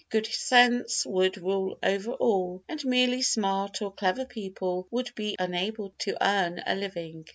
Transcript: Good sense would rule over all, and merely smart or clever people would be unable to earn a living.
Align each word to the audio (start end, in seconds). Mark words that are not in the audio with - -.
Good 0.09 0.25
sense 0.25 1.05
would 1.05 1.37
rule 1.37 1.77
over 1.83 2.13
all, 2.13 2.63
and 2.67 2.83
merely 2.83 3.21
smart 3.21 3.83
or 3.83 3.91
clever 3.91 4.25
people 4.25 4.87
would 4.89 5.13
be 5.13 5.35
unable 5.37 5.93
to 5.99 6.17
earn 6.27 6.59
a 6.65 6.73
living. 6.73 7.27